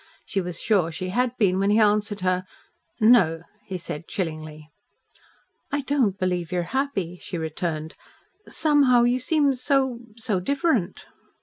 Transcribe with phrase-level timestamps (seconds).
[0.25, 2.43] She was sure she had been when he answered her.
[2.99, 4.71] "No," he said chillingly.
[5.71, 7.93] "I don't believe you are happy," she returned.
[8.47, 11.05] "Somehow you seem so so different."